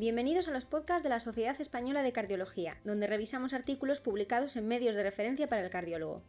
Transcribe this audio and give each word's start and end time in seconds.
Bienvenidos 0.00 0.48
a 0.48 0.52
los 0.52 0.64
podcasts 0.64 1.02
de 1.02 1.10
la 1.10 1.18
Sociedad 1.18 1.60
Española 1.60 2.02
de 2.02 2.12
Cardiología, 2.12 2.78
donde 2.84 3.06
revisamos 3.06 3.52
artículos 3.52 4.00
publicados 4.00 4.56
en 4.56 4.66
medios 4.66 4.94
de 4.94 5.02
referencia 5.02 5.46
para 5.46 5.62
el 5.62 5.68
cardiólogo. 5.68 6.22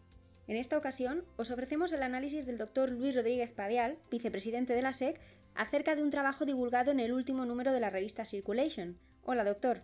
En 0.50 0.58
esta 0.58 0.78
ocasión, 0.78 1.24
os 1.38 1.52
ofrecemos 1.52 1.94
el 1.94 2.04
análisis 2.04 2.46
del 2.46 2.58
doctor 2.58 2.92
Luis 2.92 3.16
Rodríguez 3.16 3.50
Padial, 3.50 3.98
vicepresidente 4.10 4.74
de 4.74 4.82
la 4.82 4.92
SEC, 4.92 5.22
acerca 5.56 5.96
de 5.96 6.04
un 6.04 6.10
trabajo 6.10 6.44
divulgado 6.44 6.92
en 6.92 7.00
el 7.00 7.14
último 7.14 7.46
número 7.46 7.72
de 7.72 7.80
la 7.80 7.90
revista 7.90 8.26
Circulation. 8.26 8.98
Hola, 9.24 9.46
doctor. 9.46 9.84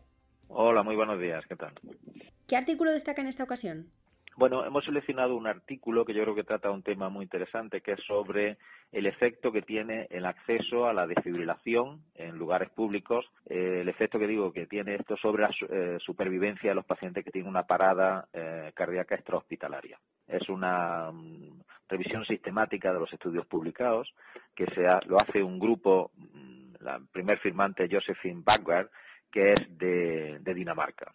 Hola, 0.50 0.84
muy 0.84 0.98
buenos 0.98 1.22
días, 1.22 1.46
¿qué 1.48 1.56
tal? 1.56 1.72
¿Qué 2.46 2.58
artículo 2.58 2.92
destaca 2.92 3.22
en 3.22 3.30
esta 3.30 3.46
ocasión? 3.46 3.90
Bueno, 4.38 4.64
hemos 4.64 4.86
seleccionado 4.86 5.36
un 5.36 5.48
artículo 5.48 6.06
que 6.06 6.14
yo 6.14 6.22
creo 6.22 6.36
que 6.36 6.44
trata 6.44 6.70
un 6.70 6.84
tema 6.84 7.10
muy 7.10 7.24
interesante, 7.24 7.82
que 7.82 7.94
es 7.94 8.00
sobre 8.06 8.60
el 8.92 9.08
efecto 9.08 9.52
que 9.52 9.64
tiene 9.64 10.06
el 10.12 10.28
acceso 10.28 10.86
a 10.86 10.94
la 10.94 11.08
desfibrilación 11.08 12.04
en 12.14 12.38
lugares 12.38 12.70
públicos, 12.70 13.26
eh, 13.48 13.80
el 13.82 13.90
efecto 13.90 14.20
que 14.20 14.28
digo 14.28 14.54
que 14.54 14.68
tiene 14.68 14.94
esto 14.94 15.18
sobre 15.18 15.42
la 15.42 15.50
eh, 15.50 15.98
supervivencia 16.00 16.70
de 16.70 16.76
los 16.76 16.86
pacientes 16.86 17.26
que 17.26 17.32
tienen 17.32 17.50
una 17.50 17.64
parada 17.64 18.28
eh, 18.32 18.72
cardíaca 18.76 19.16
extrahospitalaria. 19.16 19.98
Es 20.28 20.48
una 20.50 21.12
mm, 21.12 21.60
revisión 21.90 22.24
sistemática 22.24 22.94
de 22.94 23.00
los 23.00 23.12
estudios 23.12 23.48
publicados 23.48 24.14
que 24.56 24.68
se 24.68 24.84
lo 25.08 25.20
hace 25.20 25.42
un 25.42 25.58
grupo, 25.58 26.12
mm, 26.16 26.76
la 26.82 27.02
primer 27.12 27.40
firmante 27.40 27.90
Josephine 27.92 28.44
Bagward, 28.46 28.92
que 29.32 29.54
es 29.54 29.78
de, 29.80 30.54
Dinamarca. 30.54 31.12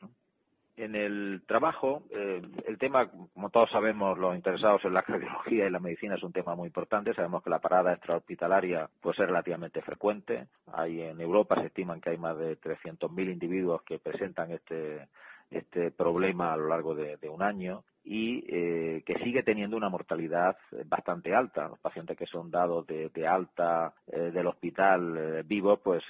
En 0.84 0.96
el 0.96 1.42
trabajo, 1.46 2.02
eh, 2.10 2.42
el 2.66 2.78
tema, 2.78 3.08
como 3.34 3.50
todos 3.50 3.70
sabemos, 3.70 4.18
los 4.18 4.34
interesados 4.34 4.84
en 4.84 4.94
la 4.94 5.02
cardiología 5.02 5.66
y 5.66 5.70
la 5.70 5.78
medicina 5.78 6.16
es 6.16 6.22
un 6.22 6.32
tema 6.32 6.54
muy 6.54 6.66
importante. 6.66 7.14
Sabemos 7.14 7.42
que 7.42 7.50
la 7.50 7.60
parada 7.60 7.92
extrahospitalaria 7.92 8.88
puede 9.00 9.16
ser 9.16 9.26
relativamente 9.26 9.80
frecuente. 9.82 10.48
Hay 10.72 11.00
en 11.00 11.20
Europa 11.20 11.54
se 11.60 11.66
estiman 11.66 12.00
que 12.00 12.10
hay 12.10 12.18
más 12.18 12.36
de 12.36 12.60
300.000 12.60 13.32
individuos 13.32 13.82
que 13.82 13.98
presentan 13.98 14.50
este 14.50 15.08
este 15.52 15.90
problema 15.90 16.52
a 16.52 16.56
lo 16.56 16.68
largo 16.68 16.94
de, 16.94 17.18
un 17.28 17.42
año 17.42 17.84
y 18.04 18.44
eh, 18.48 19.02
que 19.06 19.18
sigue 19.22 19.42
teniendo 19.42 19.76
una 19.76 19.88
mortalidad 19.88 20.56
bastante 20.86 21.34
alta. 21.34 21.68
Los 21.68 21.78
pacientes 21.78 22.16
que 22.16 22.26
son 22.26 22.50
dados 22.50 22.86
de, 22.86 23.26
alta 23.26 23.94
eh, 24.06 24.30
del 24.32 24.46
hospital 24.46 25.16
eh, 25.16 25.42
vivos, 25.44 25.80
pues 25.82 26.02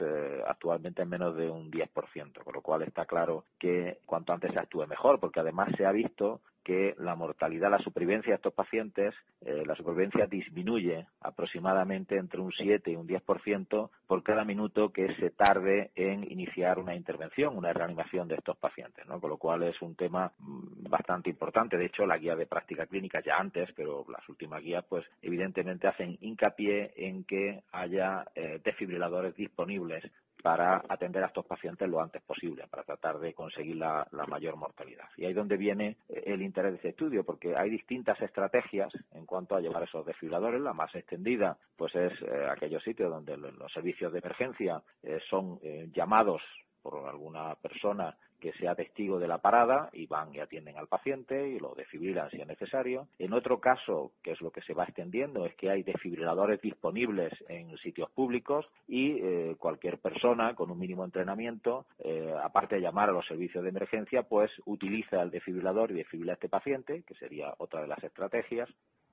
actualmente 0.47 1.03
en 1.03 1.09
menos 1.09 1.37
de 1.37 1.51
un 1.51 1.71
10%, 1.71 2.43
con 2.43 2.55
lo 2.55 2.63
cual 2.63 2.83
está 2.83 3.05
claro 3.05 3.45
que 3.59 3.99
cuanto 4.07 4.33
antes 4.33 4.53
se 4.53 4.59
actúe 4.59 4.87
mejor, 4.87 5.21
porque 5.21 5.41
además 5.41 5.69
se 5.77 5.85
ha 5.85 5.93
visto 5.93 6.41
que 6.63 6.95
la 6.99 7.15
mortalidad, 7.15 7.71
la 7.71 7.79
supervivencia 7.79 8.31
de 8.31 8.37
estos 8.37 8.55
pacientes, 8.55 9.15
eh, 9.41 9.65
la 9.67 9.75
supervivencia 9.75 10.27
disminuye 10.27 11.07
aproximadamente 11.21 12.17
entre 12.17 12.41
un 12.41 12.53
7 12.53 12.91
y 12.91 12.97
un 12.97 13.07
10% 13.07 13.91
por 14.07 14.23
cada 14.23 14.45
minuto 14.45 14.93
que 14.93 15.15
se 15.17 15.31
tarde 15.31 15.91
en 15.95 16.31
iniciar 16.31 16.79
una 16.79 16.95
intervención, 16.95 17.57
una 17.57 17.73
reanimación 17.73 18.29
de 18.29 18.37
estos 18.37 18.57
pacientes. 18.57 19.05
Con 19.07 19.31
lo 19.31 19.37
cual 19.37 19.65
es 19.65 19.81
un 19.83 19.95
tema 19.95 20.33
mm, 20.39 20.89
bastante 20.89 21.31
importante. 21.31 21.77
De 21.83 21.87
hecho, 21.87 22.07
la 22.07 22.17
guía 22.17 22.37
de 22.37 22.47
práctica 22.47 22.87
clínica 22.87 23.21
ya 23.21 23.39
antes, 23.39 23.69
pero 23.75 24.05
las 24.09 24.29
últimas 24.29 24.63
guías, 24.63 24.85
pues 24.89 25.05
evidentemente 25.21 25.89
hacen 25.89 26.17
hincapié 26.21 26.93
en 26.95 27.25
que 27.25 27.65
haya 27.73 28.25
eh, 28.37 28.61
desfibriladores 28.63 29.35
disponibles 29.35 30.05
para 30.41 30.81
atender 30.89 31.25
a 31.25 31.27
estos 31.27 31.45
pacientes 31.45 31.89
lo 31.89 32.01
antes 32.01 32.23
posible, 32.23 32.69
para 32.69 32.85
tratar 32.85 33.19
de 33.19 33.35
conseguir 33.35 33.75
la, 33.75 34.07
mayor 34.29 34.55
mortalidad. 34.55 35.09
Y 35.17 35.25
ahí 35.25 35.31
es 35.31 35.37
donde 35.37 35.57
viene 35.57 35.97
eh, 36.09 36.23
el 36.27 36.43
interés 36.43 36.71
de 36.71 36.77
este 36.77 36.89
estudio, 36.91 37.25
porque 37.25 37.57
hay 37.57 37.69
distintas 37.69 38.21
estrategias 38.23 38.93
en 39.11 39.27
cuanto 39.27 39.57
a 39.57 39.61
llevar 39.61 39.83
esos 39.83 40.07
desfibriladores. 40.07 40.61
La 40.61 40.75
más 40.75 40.95
extendida, 40.95 41.59
pues 41.77 41.93
es 41.97 42.13
eh, 42.23 42.47
aquellos 42.49 42.85
sitios 42.85 43.11
donde 43.11 43.37
los 43.37 43.73
servicios 43.73 44.13
de 44.13 44.21
emergencia 44.21 44.81
eh, 45.03 45.19
son 45.29 45.59
llamados 45.93 46.43
por 46.81 47.09
alguna 47.09 47.57
persona 47.57 48.17
que 48.43 48.53
sea 48.55 48.75
testigo 48.75 49.21
de 49.21 49.29
la 49.29 49.39
parada 49.39 49.89
y 49.93 50.07
van 50.07 50.35
y 50.35 50.41
atienden 50.41 50.77
al 50.77 50.89
paciente 50.89 51.49
y 51.49 51.61
lo 51.61 51.75
desfibrilan 51.77 52.29
si 52.31 52.41
es 52.41 52.47
necesario. 52.47 53.07
En 53.21 53.35
otro 53.35 53.61
caso, 53.61 54.11
que 54.21 54.33
es 54.33 54.41
lo 54.41 54.51
que 54.51 54.63
se 54.63 54.75
va 54.75 54.83
extendiendo, 54.83 55.47
es 55.47 55.55
que 55.55 55.71
hay 55.71 55.85
desfibriladores 55.85 56.61
disponibles 56.61 57.33
en 57.49 57.79
sitios 57.79 58.11
públicos 58.11 58.67
y 58.89 59.13
eh, 59.23 59.55
cualquier 59.61 59.99
persona 59.99 60.57
con 60.57 60.73
un 60.73 60.79
mínimo 60.81 61.05
entrenamiento, 61.05 61.87
eh, 62.01 62.35
aparte 62.43 62.75
de 62.75 62.81
llamar 62.81 63.11
a 63.11 63.13
los 63.13 63.27
servicios 63.29 63.63
de 63.63 63.71
emergencia, 63.71 64.25
pues 64.25 64.51
utiliza 64.67 65.23
el 65.23 65.31
desfibrilador 65.31 65.93
y 65.93 65.95
desfibrila 65.95 66.33
a 66.33 66.35
este 66.35 66.49
paciente, 66.49 67.05
que 67.07 67.15
sería 67.15 67.55
otra 67.59 67.81
de 67.81 67.87
las 67.87 68.03
estrategias. 68.03 68.69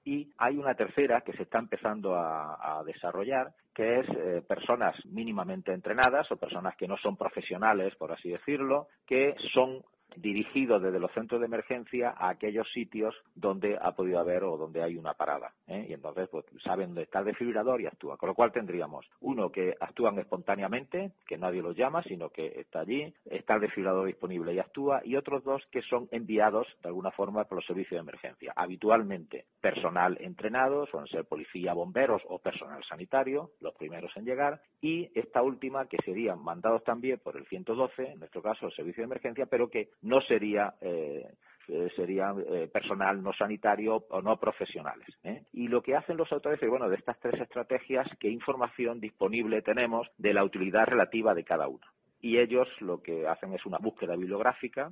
Y 0.10 0.28
hay 0.40 0.58
una 0.58 0.74
tercera 0.74 1.22
que 1.22 1.34
se 1.34 1.44
está 1.44 1.60
empezando 1.60 2.16
a, 2.16 2.82
desarrollar, 2.84 3.54
que 3.76 4.00
es 4.00 4.08
eh, 4.10 4.42
personas 4.42 4.96
mínimamente 5.06 5.72
entrenadas 5.72 6.32
o 6.32 6.38
personas 6.38 6.76
que 6.76 6.88
no 6.88 6.98
son 6.98 7.16
profesionales, 7.16 7.94
por 7.96 8.12
así 8.12 8.30
decirlo, 8.30 8.88
que 9.06 9.36
son 9.54 9.84
dirigido 10.16 10.80
desde 10.80 11.00
los 11.00 11.12
centros 11.12 11.40
de 11.40 11.48
emergencia 11.48 12.14
a 12.18 12.30
aquellos 12.30 12.68
sitios 12.74 13.16
donde 13.36 13.78
ha 13.80 13.92
podido 13.92 14.20
haber 14.20 14.44
o 14.44 14.58
donde 14.58 14.82
hay 14.82 14.98
una 14.98 15.14
parada. 15.14 15.54
¿eh? 15.68 15.86
Y 15.90 15.94
entonces 15.94 16.28
pues, 16.30 16.46
saben 16.64 16.88
dónde 16.88 17.04
está 17.04 17.20
el 17.20 17.26
desfibrilador 17.26 17.82
y 17.82 17.88
actúa. 17.88 18.18
Con 18.18 18.30
lo 18.30 18.36
cual 18.36 18.52
tendríamos 18.52 19.06
uno 19.22 19.52
que 19.52 19.76
actúan 19.80 20.18
espontáneamente, 20.20 21.14
que 21.28 21.38
nadie 21.38 21.62
los 21.62 21.76
llama, 21.76 22.04
sino 22.04 22.30
que 22.30 22.48
está 22.60 22.82
allí, 22.82 23.14
está 23.26 23.56
el 23.56 23.62
desfibrilador 23.62 24.08
disponible 24.08 24.54
y 24.54 24.60
actúa, 24.60 25.02
y 25.04 25.16
otros 25.16 25.44
dos 25.44 25.64
que 25.72 25.82
son 25.84 26.08
enviados 26.12 26.68
de 26.82 26.90
alguna 26.90 27.12
forma 27.12 27.46
por 27.46 27.58
los 27.58 27.66
servicios 27.66 27.98
de 27.98 28.10
emergencia. 28.10 28.54
Habitualmente 28.56 29.46
personal 29.62 30.18
entrenado, 30.22 30.86
suelen 30.88 31.08
ser 31.08 31.26
policía, 31.26 31.74
bomberos 31.74 32.22
o 32.28 32.40
personal 32.40 32.84
sanitario, 32.84 33.52
los 33.60 33.76
primeros 33.76 34.12
en 34.16 34.26
llegar, 34.26 34.62
y 34.82 35.10
esta 35.16 35.42
última 35.42 35.88
que 35.88 35.98
serían 36.04 36.44
mandados 36.44 36.84
también 36.84 37.20
por 37.20 37.38
el 37.38 37.46
112, 37.48 38.12
en 38.12 38.20
nuestro 38.20 38.42
caso 38.42 38.68
el 38.68 38.74
servicio 38.74 39.02
de 39.02 39.06
emergencia, 39.06 39.46
pero 39.46 39.70
que 39.70 39.90
no 40.02 40.22
sería 40.22 40.74
eh, 40.82 41.26
eh, 41.72 41.92
sería 41.96 42.34
eh, 42.48 42.68
personal 42.68 43.22
no 43.22 43.32
sanitario 43.34 44.04
o 44.10 44.22
no 44.24 44.40
profesionales. 44.40 45.08
Y 45.54 45.68
lo 45.68 45.84
que 45.84 45.96
hacen 45.96 46.18
los 46.18 46.32
autores 46.32 46.62
es, 46.62 46.70
bueno, 46.70 46.90
de 46.90 46.96
estas 46.96 47.20
tres 47.20 47.40
estrategias, 47.40 48.08
¿qué 48.20 48.28
información 48.30 49.00
disponible 49.00 49.62
tenemos 49.62 50.08
de 50.18 50.34
la 50.34 50.44
utilidad 50.44 50.86
relativa 50.88 51.36
de 51.36 51.44
cada 51.44 51.68
una? 51.68 51.86
Y 52.22 52.40
ellos 52.40 52.68
lo 52.80 53.04
que 53.04 53.28
hacen 53.28 53.54
es 53.54 53.66
una 53.68 53.78
búsqueda 53.78 54.16
bibliográfica 54.16 54.92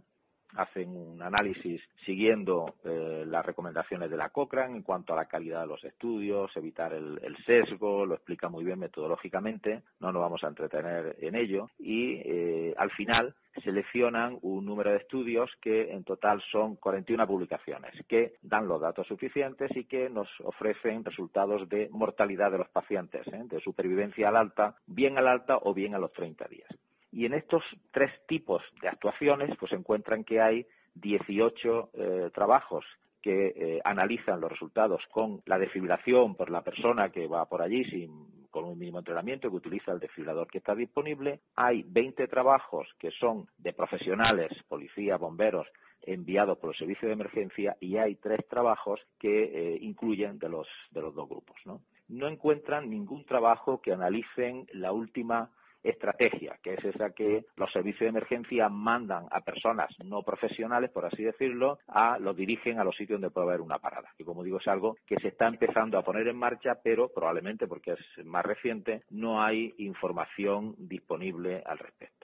hacen 0.56 0.96
un 0.96 1.22
análisis 1.22 1.81
siguiendo 2.06 2.75
eh, 2.84 3.24
las 3.28 3.46
recomendaciones 3.46 4.09
de 4.09 4.18
la 4.18 4.30
Cochrane 4.30 4.78
en 4.78 4.84
cuanto 4.84 5.13
a 5.13 5.16
la 5.16 5.25
calidad 5.25 5.62
de 5.62 5.68
los 5.68 5.84
estudios, 5.84 6.52
evitar 6.56 6.94
el, 6.94 7.19
sesgo, 7.46 8.06
lo 8.06 8.16
explica 8.16 8.50
muy 8.50 8.63
bien 8.63 8.80
metodológicamente, 8.80 9.84
no 10.00 10.12
nos 10.12 10.22
vamos 10.22 10.44
a 10.44 10.47
entretener 10.47 11.16
en 11.19 11.36
ello 11.36 11.69
y 11.80 12.16
eh, 12.25 12.74
al 12.78 12.91
final 12.91 13.36
seleccionan 13.63 14.38
un 14.41 14.66
número 14.66 14.91
de 14.91 14.97
estudios 14.97 15.50
que 15.62 15.91
en 15.91 16.03
total 16.03 16.41
son 16.52 16.75
41 16.75 17.25
publicaciones 17.28 17.94
que 18.07 18.34
dan 18.41 18.68
los 18.68 18.81
datos 18.81 19.07
suficientes 19.07 19.75
y 19.75 19.86
que 19.86 20.09
nos 20.09 20.28
ofrecen 20.44 21.03
resultados 21.03 21.68
de 21.69 21.90
mortalidad 21.91 22.52
de 22.52 22.59
los 22.59 22.69
pacientes, 22.69 23.25
¿eh? 23.28 23.44
de 23.46 23.59
supervivencia 23.62 24.30
al 24.30 24.36
alta, 24.36 24.75
bien 24.86 25.18
al 25.18 25.28
alta 25.28 25.57
o 25.62 25.74
bien 25.74 25.96
a 25.96 26.00
los 26.00 26.13
30 26.13 26.46
días. 26.47 26.69
Y 27.17 27.25
en 27.25 27.33
estos 27.33 27.63
tres 27.89 28.11
tipos 28.28 28.61
de 28.79 28.89
actuaciones, 28.89 29.50
pues 29.59 29.72
encuentran 29.72 30.23
que 30.23 30.39
hay 30.39 30.67
18 30.94 31.89
eh, 31.91 32.29
trabajos 32.31 32.85
que 33.23 33.47
eh, 33.55 33.81
analizan 33.83 34.39
los 34.39 34.51
resultados 34.51 35.01
con 35.09 35.41
la 35.47 35.57
desfibrilación 35.57 36.35
por 36.35 36.51
la 36.51 36.61
persona 36.61 37.09
que 37.09 37.25
va 37.25 37.50
por 37.50 37.63
allí 37.63 37.83
sin, 37.85 38.47
con 38.51 38.66
un 38.66 38.77
mínimo 38.77 39.00
entrenamiento, 39.00 39.50
que 39.50 39.56
utiliza 39.56 39.94
el 39.94 40.00
desfibrilador 40.00 40.45
que 40.45 40.59
está 40.59 40.75
disponible. 40.75 41.39
Hay 41.56 41.81
20 41.88 42.27
trabajos 42.27 42.88
que 43.00 43.09
son 43.09 43.47
de 43.57 43.73
profesionales, 43.73 44.51
policía, 44.67 45.17
bomberos, 45.17 45.66
enviados 46.03 46.59
por 46.59 46.69
el 46.69 46.77
servicio 46.77 47.07
de 47.07 47.16
emergencia 47.16 47.75
y 47.79 47.97
hay 47.97 48.17
tres 48.17 48.47
trabajos 48.47 49.00
que 49.17 49.45
eh, 49.45 49.79
incluyen 49.81 50.38
de 50.38 50.50
los, 50.50 50.67
de 50.91 51.01
los 51.01 51.15
dos 51.15 51.27
grupos. 51.27 51.57
¿no? 51.65 51.81
no 52.09 52.27
encuentran 52.27 52.89
ningún 52.89 53.25
trabajo 53.25 53.81
que 53.81 53.92
analicen 53.92 54.68
la 54.71 54.92
última 54.92 55.50
estrategia, 55.89 56.57
que 56.62 56.74
es 56.74 56.86
esa 56.86 57.12
que 57.12 57.45
los 57.56 57.72
servicios 57.72 58.01
de 58.01 58.07
emergencia 58.07 58.69
mandan 58.69 59.25
a 59.31 59.42
personas 59.42 59.89
no 60.04 60.24
profesionales, 60.24 60.92
por 60.92 61.06
así 61.06 61.24
decirlo, 61.24 61.80
a 61.88 62.18
los 62.19 62.36
dirigen 62.36 62.80
a 62.80 62.84
los 62.84 62.95
sitios 62.95 63.19
donde 63.19 63.34
puede 63.34 63.48
haber 63.48 63.62
una 63.62 63.80
parada. 63.80 64.10
Y 64.18 64.24
como 64.24 64.44
digo, 64.44 64.57
es 64.60 64.68
algo 64.68 64.98
que 65.06 65.18
se 65.18 65.30
está 65.30 65.48
empezando 65.48 65.98
a 65.98 66.04
poner 66.04 66.28
en 66.28 66.38
marcha, 66.38 66.80
pero 66.84 67.10
probablemente 67.10 67.68
porque 67.68 67.94
es 67.94 68.25
más 68.25 68.45
reciente, 68.45 69.04
no 69.10 69.42
hay 69.42 69.74
información 69.78 70.75
disponible 70.78 71.63
al 71.66 71.78
respecto. 71.78 72.17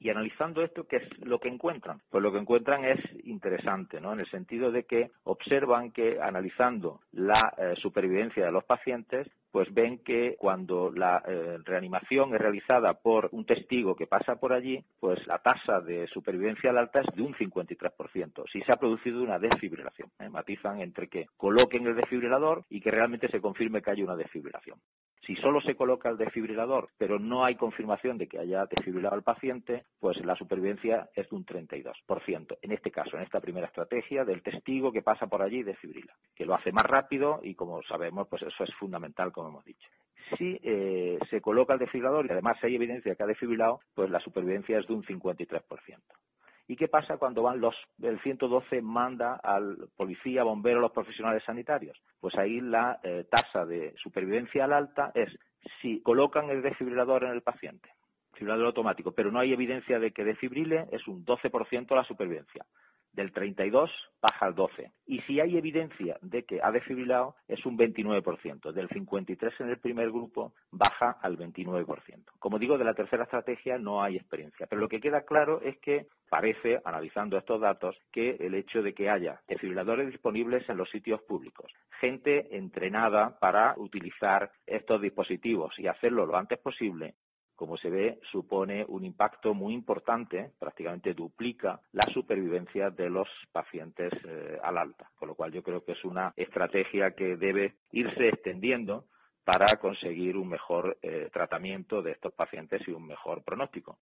Y 0.00 0.10
analizando 0.10 0.62
esto, 0.62 0.86
¿qué 0.86 0.96
es 0.96 1.18
lo 1.26 1.40
que 1.40 1.48
encuentran? 1.48 2.00
Pues 2.10 2.22
lo 2.22 2.30
que 2.32 2.38
encuentran 2.38 2.84
es 2.84 3.00
interesante, 3.24 4.00
¿no? 4.00 4.12
En 4.12 4.20
el 4.20 4.30
sentido 4.30 4.70
de 4.70 4.84
que 4.84 5.10
observan 5.24 5.90
que 5.90 6.20
analizando 6.20 7.00
la 7.12 7.52
eh, 7.58 7.74
supervivencia 7.76 8.44
de 8.44 8.52
los 8.52 8.64
pacientes, 8.64 9.26
pues 9.50 9.72
ven 9.74 9.98
que 10.04 10.36
cuando 10.38 10.92
la 10.92 11.22
eh, 11.26 11.58
reanimación 11.64 12.34
es 12.34 12.40
realizada 12.40 12.94
por 12.94 13.28
un 13.32 13.44
testigo 13.44 13.96
que 13.96 14.06
pasa 14.06 14.36
por 14.36 14.52
allí, 14.52 14.84
pues 15.00 15.26
la 15.26 15.38
tasa 15.38 15.80
de 15.80 16.06
supervivencia 16.08 16.70
al 16.70 16.78
alta 16.78 17.00
es 17.00 17.14
de 17.16 17.22
un 17.22 17.34
53%. 17.34 18.44
Si 18.52 18.60
se 18.60 18.72
ha 18.72 18.76
producido 18.76 19.22
una 19.22 19.38
desfibrilación, 19.38 20.10
¿eh? 20.20 20.28
matizan 20.28 20.80
entre 20.80 21.08
que 21.08 21.26
coloquen 21.36 21.86
el 21.86 21.96
desfibrilador 21.96 22.64
y 22.68 22.80
que 22.80 22.90
realmente 22.90 23.28
se 23.28 23.40
confirme 23.40 23.82
que 23.82 23.90
hay 23.90 24.02
una 24.02 24.16
desfibrilación. 24.16 24.78
Si 25.28 25.36
solo 25.36 25.60
se 25.60 25.74
coloca 25.74 26.08
el 26.08 26.16
desfibrilador, 26.16 26.88
pero 26.96 27.18
no 27.18 27.44
hay 27.44 27.54
confirmación 27.54 28.16
de 28.16 28.26
que 28.26 28.38
haya 28.38 28.64
desfibrilado 28.64 29.14
al 29.14 29.22
paciente, 29.22 29.84
pues 30.00 30.16
la 30.24 30.34
supervivencia 30.34 31.10
es 31.14 31.28
de 31.28 31.36
un 31.36 31.44
32%. 31.44 32.56
En 32.62 32.72
este 32.72 32.90
caso, 32.90 33.14
en 33.14 33.24
esta 33.24 33.38
primera 33.38 33.66
estrategia 33.66 34.24
del 34.24 34.42
testigo 34.42 34.90
que 34.90 35.02
pasa 35.02 35.26
por 35.26 35.42
allí 35.42 35.58
y 35.58 35.64
desfibrila, 35.64 36.14
que 36.34 36.46
lo 36.46 36.54
hace 36.54 36.72
más 36.72 36.86
rápido 36.86 37.40
y 37.42 37.54
como 37.54 37.82
sabemos, 37.82 38.26
pues 38.26 38.40
eso 38.40 38.64
es 38.64 38.74
fundamental, 38.76 39.30
como 39.30 39.48
hemos 39.48 39.66
dicho. 39.66 39.86
Si 40.38 40.58
eh, 40.62 41.18
se 41.28 41.42
coloca 41.42 41.74
el 41.74 41.80
desfibrilador 41.80 42.24
y 42.24 42.30
además 42.30 42.56
hay 42.64 42.76
evidencia 42.76 43.10
de 43.10 43.16
que 43.16 43.22
ha 43.22 43.26
desfibrilado, 43.26 43.80
pues 43.94 44.08
la 44.08 44.20
supervivencia 44.20 44.78
es 44.78 44.86
de 44.86 44.94
un 44.94 45.02
53%. 45.02 45.60
¿Y 46.68 46.76
qué 46.76 46.86
pasa 46.86 47.16
cuando 47.16 47.42
van 47.42 47.60
los, 47.60 47.74
el 48.02 48.20
112 48.20 48.82
manda 48.82 49.40
al 49.42 49.88
policía, 49.96 50.44
bombero, 50.44 50.80
los 50.80 50.92
profesionales 50.92 51.42
sanitarios? 51.44 51.98
Pues 52.20 52.36
ahí 52.36 52.60
la 52.60 53.00
eh, 53.02 53.26
tasa 53.30 53.64
de 53.64 53.94
supervivencia 53.96 54.64
al 54.64 54.74
alta 54.74 55.10
es 55.14 55.34
si 55.80 56.02
colocan 56.02 56.50
el 56.50 56.60
desfibrilador 56.60 57.24
en 57.24 57.30
el 57.30 57.40
paciente, 57.40 57.88
desfibrilador 58.32 58.66
automático, 58.66 59.12
pero 59.12 59.32
no 59.32 59.40
hay 59.40 59.54
evidencia 59.54 59.98
de 59.98 60.12
que 60.12 60.24
desfibrile, 60.24 60.86
es 60.92 61.08
un 61.08 61.24
12% 61.24 61.96
la 61.96 62.04
supervivencia 62.04 62.66
del 63.12 63.32
32 63.32 63.90
baja 64.20 64.46
al 64.46 64.54
12. 64.54 64.92
Y 65.06 65.20
si 65.22 65.40
hay 65.40 65.56
evidencia 65.56 66.18
de 66.22 66.44
que 66.44 66.60
ha 66.62 66.70
desfibrilado, 66.70 67.36
es 67.46 67.64
un 67.66 67.78
29%. 67.78 68.72
Del 68.72 68.88
53 68.88 69.60
en 69.60 69.70
el 69.70 69.78
primer 69.78 70.10
grupo 70.10 70.52
baja 70.70 71.16
al 71.22 71.38
29%. 71.38 71.86
Como 72.38 72.58
digo, 72.58 72.78
de 72.78 72.84
la 72.84 72.94
tercera 72.94 73.24
estrategia 73.24 73.78
no 73.78 74.02
hay 74.02 74.16
experiencia. 74.16 74.66
Pero 74.66 74.80
lo 74.80 74.88
que 74.88 75.00
queda 75.00 75.22
claro 75.22 75.60
es 75.62 75.78
que 75.78 76.06
parece, 76.28 76.80
analizando 76.84 77.38
estos 77.38 77.60
datos, 77.60 77.96
que 78.12 78.36
el 78.40 78.54
hecho 78.54 78.82
de 78.82 78.94
que 78.94 79.08
haya 79.08 79.40
desfibriladores 79.48 80.10
disponibles 80.10 80.68
en 80.68 80.76
los 80.76 80.90
sitios 80.90 81.22
públicos, 81.22 81.72
gente 82.00 82.56
entrenada 82.56 83.38
para 83.38 83.74
utilizar 83.76 84.50
estos 84.66 85.00
dispositivos 85.00 85.78
y 85.78 85.86
hacerlo 85.86 86.26
lo 86.26 86.36
antes 86.36 86.58
posible, 86.58 87.14
como 87.58 87.76
se 87.76 87.90
ve, 87.90 88.20
supone 88.30 88.84
un 88.86 89.04
impacto 89.04 89.52
muy 89.52 89.74
importante, 89.74 90.52
prácticamente 90.60 91.12
duplica 91.12 91.80
la 91.90 92.06
supervivencia 92.14 92.90
de 92.90 93.10
los 93.10 93.26
pacientes 93.50 94.12
eh, 94.24 94.60
al 94.62 94.78
alta, 94.78 95.10
con 95.16 95.26
lo 95.26 95.34
cual 95.34 95.50
yo 95.50 95.64
creo 95.64 95.84
que 95.84 95.92
es 95.92 96.04
una 96.04 96.32
estrategia 96.36 97.16
que 97.16 97.36
debe 97.36 97.74
irse 97.90 98.28
extendiendo 98.28 99.06
para 99.42 99.76
conseguir 99.78 100.36
un 100.36 100.48
mejor 100.48 100.98
eh, 101.02 101.30
tratamiento 101.32 102.00
de 102.00 102.12
estos 102.12 102.32
pacientes 102.32 102.86
y 102.86 102.92
un 102.92 103.04
mejor 103.08 103.42
pronóstico. 103.42 103.98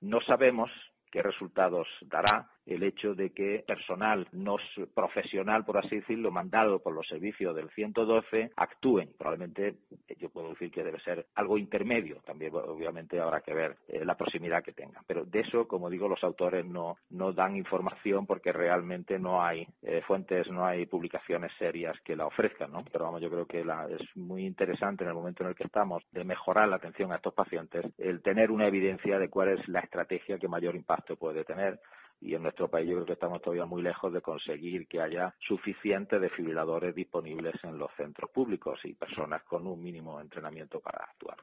No 0.00 0.20
sabemos 0.20 0.70
qué 1.10 1.22
resultados 1.22 1.86
dará 2.02 2.48
el 2.66 2.82
hecho 2.82 3.14
de 3.14 3.30
que 3.30 3.64
personal 3.66 4.26
no 4.32 4.56
profesional, 4.92 5.64
por 5.64 5.78
así 5.78 5.96
decirlo, 5.96 6.32
mandado 6.32 6.80
por 6.80 6.92
los 6.92 7.06
servicios 7.06 7.54
del 7.54 7.70
112, 7.70 8.50
actúen. 8.56 9.10
Probablemente 9.16 9.76
yo 10.18 10.28
puedo 10.30 10.50
decir 10.50 10.70
que 10.72 10.82
debe 10.82 10.98
ser 11.00 11.26
algo 11.36 11.58
intermedio. 11.58 12.16
También, 12.26 12.52
obviamente, 12.54 13.20
habrá 13.20 13.40
que 13.40 13.54
ver 13.54 13.76
eh, 13.88 14.04
la 14.04 14.16
proximidad 14.16 14.64
que 14.64 14.72
tengan. 14.72 15.04
Pero 15.06 15.24
de 15.24 15.40
eso, 15.40 15.68
como 15.68 15.88
digo, 15.88 16.08
los 16.08 16.22
autores 16.24 16.66
no, 16.66 16.96
no 17.10 17.32
dan 17.32 17.56
información 17.56 18.26
porque 18.26 18.52
realmente 18.52 19.18
no 19.18 19.44
hay 19.44 19.66
eh, 19.82 20.02
fuentes, 20.06 20.50
no 20.50 20.66
hay 20.66 20.86
publicaciones 20.86 21.52
serias 21.58 21.96
que 22.00 22.16
la 22.16 22.26
ofrezcan, 22.26 22.72
¿no? 22.72 22.84
Pero 22.90 23.04
vamos, 23.04 23.22
yo 23.22 23.30
creo 23.30 23.46
que 23.46 23.64
la, 23.64 23.86
es 23.88 24.16
muy 24.16 24.44
interesante 24.44 25.04
en 25.04 25.10
el 25.10 25.14
momento 25.14 25.44
en 25.44 25.50
el 25.50 25.54
que 25.54 25.64
estamos 25.64 26.02
de 26.10 26.24
mejorar 26.24 26.68
la 26.68 26.76
atención 26.76 27.12
a 27.12 27.16
estos 27.16 27.34
pacientes 27.34 27.84
el 27.98 28.22
tener 28.22 28.50
una 28.50 28.66
evidencia 28.66 29.18
de 29.18 29.28
cuál 29.28 29.50
es 29.50 29.68
la 29.68 29.80
estrategia 29.80 30.38
que 30.38 30.48
mayor 30.48 30.74
impacto 30.74 30.95
puede 31.16 31.44
tener 31.44 31.80
y 32.20 32.34
en 32.34 32.42
nuestro 32.42 32.68
país 32.68 32.88
yo 32.88 32.94
creo 32.94 33.06
que 33.06 33.12
estamos 33.12 33.42
todavía 33.42 33.66
muy 33.66 33.82
lejos 33.82 34.12
de 34.12 34.20
conseguir 34.20 34.86
que 34.88 35.00
haya 35.00 35.34
suficientes 35.40 36.20
desfibriladores 36.20 36.94
disponibles 36.94 37.54
en 37.62 37.78
los 37.78 37.90
centros 37.96 38.30
públicos 38.30 38.80
y 38.84 38.94
personas 38.94 39.42
con 39.44 39.66
un 39.66 39.82
mínimo 39.82 40.20
entrenamiento 40.20 40.80
para 40.80 41.04
actuar. 41.04 41.36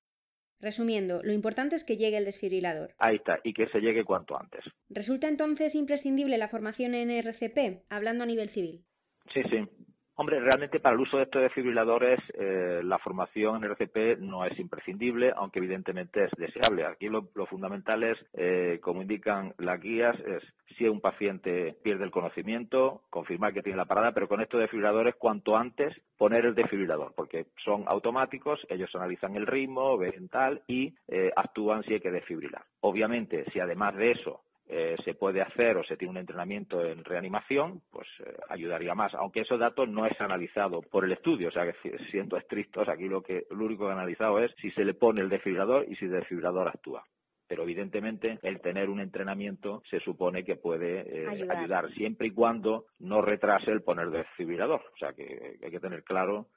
Resumiendo, 0.60 1.22
lo 1.24 1.34
importante 1.34 1.76
es 1.76 1.84
que 1.84 1.98
llegue 1.98 2.18
el 2.18 2.26
desfibrilador. 2.26 2.94
Ahí 2.98 3.18
está, 3.18 3.40
y 3.44 3.54
que 3.54 3.68
se 3.68 3.80
llegue 3.80 4.06
cuanto 4.06 4.40
antes. 4.40 4.64
¿Resulta 4.90 5.28
entonces 5.28 5.76
imprescindible 5.76 6.38
la 6.38 6.48
formación 6.48 6.96
en 6.96 7.12
RCP, 7.12 7.84
hablando 7.90 8.24
a 8.24 8.28
nivel 8.28 8.48
civil? 8.48 8.86
Sí, 9.34 9.42
sí. 9.50 9.83
Hombre, 10.16 10.40
realmente 10.40 10.80
para 10.80 10.94
el 10.94 11.02
uso 11.02 11.18
de 11.18 11.24
estos 11.24 11.42
desfibriladores 11.42 12.20
eh, 12.36 12.82
la 12.84 13.00
formación 13.00 13.56
en 13.56 13.72
RCP 13.72 14.20
no 14.20 14.46
es 14.46 14.58
imprescindible, 14.60 15.34
aunque 15.36 15.58
evidentemente 15.58 16.26
es 16.26 16.32
deseable. 16.38 16.86
Aquí 16.86 17.10
lo, 17.10 17.24
fundamental 17.48 18.04
es, 18.04 18.18
eh, 18.34 18.80
como 18.84 19.02
indican 19.02 19.56
las 19.58 19.82
guías, 19.82 20.16
es 20.20 20.44
si 20.78 20.88
un 20.88 21.02
paciente 21.02 21.76
pierde 21.84 22.04
el 22.04 22.12
conocimiento, 22.12 23.02
confirmar 23.10 23.54
que 23.54 23.64
tiene 23.64 23.78
la 23.78 23.86
parada, 23.86 24.12
pero 24.12 24.28
con 24.28 24.42
estos 24.42 24.60
desfibriladores 24.60 25.16
cuanto 25.16 25.58
antes 25.58 25.96
poner 26.18 26.46
el 26.46 26.54
desfibrilador, 26.54 27.14
porque 27.16 27.48
son 27.64 27.84
automáticos, 27.88 28.60
ellos 28.70 28.94
analizan 28.94 29.36
el 29.36 29.48
ritmo, 29.48 29.98
ven 29.98 30.30
tal 30.30 30.62
y 30.68 30.94
eh, 31.08 31.32
actúan 31.36 31.84
si 31.84 31.96
hay 31.96 32.00
que 32.00 32.12
desfibrilar. 32.12 32.64
Obviamente, 32.82 33.46
si 33.52 33.60
además 33.60 33.96
de 33.96 34.12
eso 34.12 34.42
eh, 34.66 34.96
se 35.04 35.14
puede 35.14 35.42
hacer 35.42 35.76
o 35.76 35.84
se 35.84 35.98
tiene 35.98 36.12
un 36.12 36.18
entrenamiento 36.18 36.86
en 36.86 37.04
reanimación, 37.04 37.82
pues 37.92 38.08
eh, 38.26 38.34
ayudaría 38.50 38.96
más. 38.96 39.14
Aunque 39.14 39.42
esos 39.42 39.60
datos 39.60 39.90
no 39.90 40.06
es 40.06 40.20
analizado 40.22 40.82
por 40.82 41.04
el 41.04 41.12
estudio, 41.12 41.50
o 41.50 41.52
sea 41.52 41.66
que 41.66 41.98
siendo 42.12 42.38
estrictos, 42.38 42.88
aquí 42.88 43.10
lo 43.10 43.22
que 43.22 43.46
lo 43.52 43.66
único 43.66 43.86
que 43.86 43.92
han 43.92 44.00
analizado 44.00 44.40
es 44.40 44.52
si 44.62 44.72
se 44.72 44.86
le 44.86 44.94
pone 44.94 45.22
el 45.22 45.30
desfibrilador 45.30 45.86
y 45.90 45.96
si 45.98 46.06
el 46.06 46.12
desfibrilador 46.12 46.70
actúa. 46.70 47.04
Pero 47.46 47.64
evidentemente 47.64 48.40
el 48.42 48.62
tener 48.62 48.90
un 48.90 49.02
entrenamiento 49.02 49.84
se 49.90 50.00
supone 50.00 50.46
que 50.46 50.56
puede 50.56 51.02
eh, 51.02 51.48
ayudar. 51.50 51.92
siempre 51.94 52.28
y 52.28 52.32
cuando 52.32 52.86
no 53.00 53.22
retrase 53.22 53.70
el 53.70 53.82
poner 53.82 54.10
desfibrilador. 54.12 54.82
O 54.94 54.98
sea 54.98 55.12
que 55.12 55.58
hay 55.62 55.72
que 55.72 55.80
tener 55.80 56.04
claro 56.04 56.48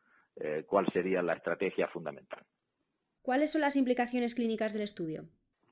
cuál 0.67 0.87
sería 0.93 1.23
la 1.23 1.33
estrategia 1.33 1.89
fundamental. 1.89 2.45
¿Cuáles 3.23 3.53
son 3.53 3.63
las 3.63 3.75
implicaciones 3.75 4.35
clínicas 4.35 4.75
del 4.75 4.83
estudio? 4.83 5.25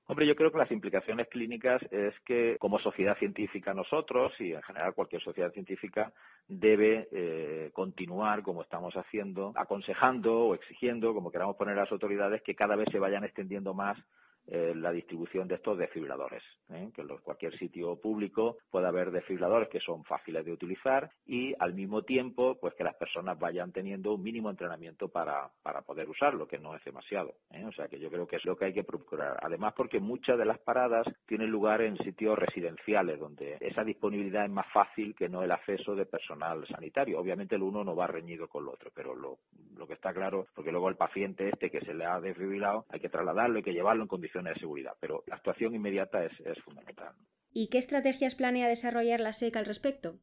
Hombre, 0.07 0.27
yo 0.27 0.37
creo 0.37 0.53
que 0.53 0.59
las 0.59 0.71
implicaciones 0.71 1.29
clínicas 1.29 1.81
es 1.91 2.13
que 2.27 2.59
como 2.59 2.79
sociedad 2.79 3.17
científica 3.17 3.73
nosotros 3.73 4.33
y 4.39 4.53
en 4.53 4.63
general 4.63 4.93
cualquier 4.93 5.23
sociedad 5.23 5.51
científica 5.51 6.13
debe 6.47 7.09
eh, 7.11 7.71
continuar 7.73 8.43
como 8.43 8.61
estamos 8.61 8.95
haciendo, 8.95 9.53
aconsejando 9.57 10.41
o 10.41 10.55
exigiendo, 10.55 11.15
como 11.15 11.31
queramos 11.31 11.57
poner 11.57 11.79
a 11.79 11.83
las 11.83 11.93
autoridades, 11.93 12.43
que 12.43 12.55
cada 12.55 12.77
vez 12.77 12.89
se 12.93 12.99
vayan 12.99 13.25
extendiendo 13.25 13.73
más 13.73 13.97
eh, 14.47 14.75
la 14.77 14.93
distribución 14.93 15.49
de 15.49 15.55
estos 15.55 15.79
desfibriladores, 15.79 16.43
¿eh? 16.69 16.91
que 16.95 17.01
en 17.01 17.09
cualquier 17.23 17.57
sitio 17.59 17.97
público 17.97 18.59
pueda 18.71 18.89
haber 18.89 19.11
desfibriladores 19.11 19.71
que 19.71 19.81
son 19.81 20.05
fáciles 20.05 20.45
de 20.45 20.53
utilizar 20.53 21.11
y 21.27 21.55
al 21.59 21.73
mismo 21.73 22.03
tiempo 22.03 22.59
pues 22.61 22.75
que 22.75 22.85
las 22.85 22.95
personas 22.97 23.39
vayan 23.39 23.73
teniendo 23.73 24.13
un 24.13 24.23
mínimo 24.23 24.51
entrenamiento 24.51 25.09
para, 25.09 25.49
para 25.63 25.81
poder 25.81 26.11
usarlo, 26.11 26.47
que 26.47 26.59
no 26.59 26.77
es 26.77 26.85
demasiado. 26.85 27.33
¿eh? 27.53 27.65
O 27.65 27.73
sea 27.73 27.89
que 27.89 27.99
yo 27.99 28.11
creo 28.11 28.27
que 28.27 28.37
es 28.37 28.45
lo 28.45 28.55
que 28.55 28.67
hay 28.67 28.75
que 28.75 28.85
procurar. 28.85 29.39
Además 29.43 29.73
porque 29.75 29.99
muchas 29.99 30.37
de 30.37 30.45
las 30.45 30.59
paradas 30.59 31.07
tienen 31.27 31.49
lugar 31.51 31.81
en 31.81 31.97
sitios 31.97 32.39
residenciales 32.39 33.19
donde 33.19 33.57
esa 33.61 33.83
disponibilidad 33.83 34.45
es 34.45 34.51
más 34.51 34.71
fácil 34.75 35.15
que 35.15 35.31
no 35.31 35.43
el 35.43 35.53
acceso 35.53 35.95
de 35.95 36.05
personal 36.05 36.67
sanitario. 36.69 37.19
Obviamente 37.19 37.55
el 37.55 37.63
uno 37.63 37.83
no 37.83 37.97
va 37.97 38.09
reñido 38.09 38.49
con 38.49 38.65
el 38.65 38.69
otro, 38.69 38.91
pero 38.95 39.15
lo, 39.15 39.39
lo 39.79 39.87
que 39.87 39.95
está 39.95 40.13
claro, 40.13 40.49
porque 40.55 40.71
luego 40.71 40.91
el 40.91 40.97
paciente 40.97 41.49
este 41.49 41.71
que 41.71 41.81
se 41.81 41.95
le 41.95 42.05
ha 42.05 42.21
desfibrilado 42.21 42.85
hay 42.91 43.01
que 43.01 43.09
trasladarlo, 43.09 43.57
hay 43.57 43.63
que 43.63 43.73
llevarlo 43.73 44.03
en 44.03 44.09
condiciones 44.09 44.34
de 44.43 44.55
seguridad, 44.57 44.97
pero 45.01 45.23
la 45.27 45.37
actuación 45.37 45.75
inmediata 45.75 46.25
es, 46.25 46.33
es 46.45 46.59
fundamental. 46.65 47.15
¿Y 47.53 47.69
qué 47.69 47.79
estrategias 47.79 48.35
planea 48.35 48.69
desarrollar 48.69 49.21
la 49.21 49.33
SEC 49.33 49.57
al 49.57 49.67
respecto? 49.67 50.19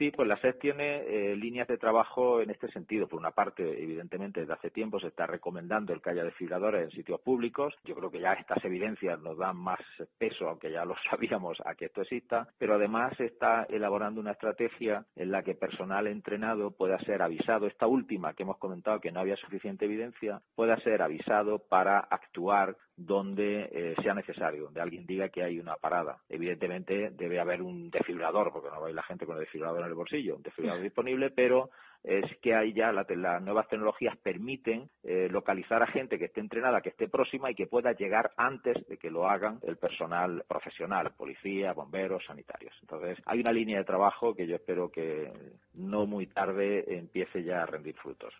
Sí, 0.00 0.10
pues 0.10 0.26
la 0.26 0.38
SED 0.38 0.54
tiene 0.54 1.02
eh, 1.02 1.36
líneas 1.36 1.68
de 1.68 1.76
trabajo 1.76 2.40
en 2.40 2.48
este 2.48 2.72
sentido. 2.72 3.06
Por 3.06 3.18
una 3.18 3.32
parte, 3.32 3.62
evidentemente, 3.82 4.40
desde 4.40 4.54
hace 4.54 4.70
tiempo 4.70 4.98
se 4.98 5.08
está 5.08 5.26
recomendando 5.26 5.92
el 5.92 6.00
que 6.00 6.08
haya 6.08 6.24
desfibriladores 6.24 6.84
en 6.84 6.90
sitios 6.92 7.20
públicos. 7.20 7.74
Yo 7.84 7.94
creo 7.94 8.10
que 8.10 8.18
ya 8.18 8.32
estas 8.32 8.64
evidencias 8.64 9.20
nos 9.20 9.36
dan 9.36 9.58
más 9.58 9.78
peso, 10.16 10.48
aunque 10.48 10.72
ya 10.72 10.86
lo 10.86 10.94
sabíamos, 11.10 11.58
a 11.66 11.74
que 11.74 11.84
esto 11.84 12.00
exista. 12.00 12.48
Pero 12.56 12.76
además 12.76 13.14
se 13.18 13.26
está 13.26 13.64
elaborando 13.68 14.22
una 14.22 14.32
estrategia 14.32 15.04
en 15.16 15.30
la 15.30 15.42
que 15.42 15.54
personal 15.54 16.06
entrenado 16.06 16.70
pueda 16.70 16.98
ser 17.00 17.20
avisado. 17.20 17.66
Esta 17.66 17.86
última 17.86 18.32
que 18.32 18.44
hemos 18.44 18.56
comentado 18.56 19.00
que 19.00 19.12
no 19.12 19.20
había 19.20 19.36
suficiente 19.36 19.84
evidencia, 19.84 20.40
pueda 20.54 20.78
ser 20.80 21.02
avisado 21.02 21.58
para 21.58 21.98
actuar 21.98 22.74
donde 22.96 23.68
eh, 23.72 23.94
sea 24.02 24.14
necesario, 24.14 24.64
donde 24.64 24.80
alguien 24.80 25.06
diga 25.06 25.30
que 25.30 25.42
hay 25.42 25.58
una 25.58 25.76
parada. 25.76 26.18
Evidentemente 26.28 27.10
debe 27.10 27.40
haber 27.40 27.62
un 27.62 27.90
desfibrilador, 27.90 28.52
porque 28.52 28.68
no 28.68 28.80
va 28.80 28.86
a 28.88 28.90
ir 28.90 28.96
la 28.96 29.02
gente 29.02 29.24
con 29.24 29.36
el 29.36 29.40
desfibrilador 29.40 29.80
en 29.80 29.89
el 29.90 29.96
bolsillo, 29.96 30.36
un 30.36 30.42
desfibrilador 30.42 30.82
disponible, 30.82 31.30
pero 31.30 31.70
es 32.02 32.24
que 32.40 32.54
hay 32.54 32.72
ya 32.72 32.92
las 32.92 33.42
nuevas 33.42 33.68
tecnologías 33.68 34.16
permiten 34.16 34.88
eh, 35.02 35.28
localizar 35.30 35.82
a 35.82 35.86
gente 35.86 36.18
que 36.18 36.26
esté 36.26 36.40
entrenada, 36.40 36.80
que 36.80 36.88
esté 36.88 37.08
próxima 37.08 37.50
y 37.50 37.54
que 37.54 37.66
pueda 37.66 37.92
llegar 37.92 38.32
antes 38.36 38.86
de 38.88 38.96
que 38.96 39.10
lo 39.10 39.28
hagan 39.28 39.58
el 39.62 39.76
personal 39.76 40.42
profesional, 40.48 41.12
policía, 41.14 41.74
bomberos, 41.74 42.24
sanitarios. 42.26 42.74
Entonces, 42.80 43.18
hay 43.26 43.40
una 43.40 43.52
línea 43.52 43.78
de 43.78 43.84
trabajo 43.84 44.34
que 44.34 44.46
yo 44.46 44.56
espero 44.56 44.90
que 44.90 45.30
no 45.74 46.06
muy 46.06 46.26
tarde 46.26 46.84
empiece 46.96 47.44
ya 47.44 47.62
a 47.62 47.66
rendir 47.66 47.96
frutos. 47.96 48.32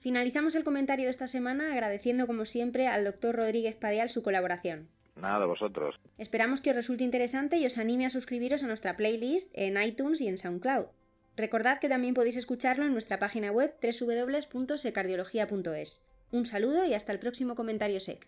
Finalizamos 0.00 0.54
el 0.54 0.64
comentario 0.64 1.06
de 1.06 1.10
esta 1.10 1.26
semana 1.26 1.72
agradeciendo 1.72 2.26
como 2.26 2.44
siempre 2.44 2.86
al 2.86 3.04
doctor 3.04 3.36
Rodríguez 3.36 3.76
Padial 3.76 4.10
su 4.10 4.22
colaboración. 4.22 4.88
Nada, 5.20 5.46
vosotros. 5.46 5.96
Esperamos 6.16 6.60
que 6.60 6.70
os 6.70 6.76
resulte 6.76 7.02
interesante 7.04 7.58
y 7.58 7.66
os 7.66 7.78
anime 7.78 8.06
a 8.06 8.10
suscribiros 8.10 8.62
a 8.62 8.66
nuestra 8.66 8.96
playlist 8.96 9.50
en 9.54 9.80
iTunes 9.82 10.20
y 10.20 10.28
en 10.28 10.38
SoundCloud. 10.38 10.86
Recordad 11.36 11.78
que 11.78 11.88
también 11.88 12.14
podéis 12.14 12.36
escucharlo 12.36 12.84
en 12.84 12.92
nuestra 12.92 13.18
página 13.18 13.50
web 13.52 13.74
www.secardiología.es. 13.82 16.06
Un 16.30 16.46
saludo 16.46 16.84
y 16.84 16.94
hasta 16.94 17.12
el 17.12 17.18
próximo 17.18 17.54
comentario 17.54 18.00
SEC. 18.00 18.26